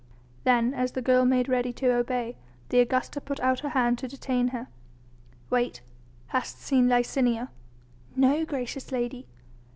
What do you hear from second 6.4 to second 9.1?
seen Licinia?" "No, gracious